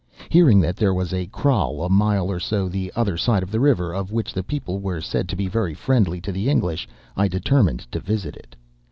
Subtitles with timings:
[0.29, 3.59] Hearing that there was a kraal a mile or so the other side of the
[3.59, 7.27] river, of which the people were said to be very friendly to the English, I
[7.27, 8.55] determined to visit it.